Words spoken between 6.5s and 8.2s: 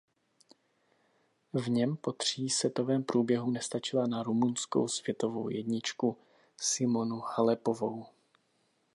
Simonu Halepovou.